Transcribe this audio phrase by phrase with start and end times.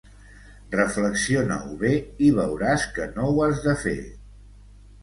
[0.75, 1.93] Reflexiona-ho bé
[2.29, 3.99] i veuràs que no ho has de fer.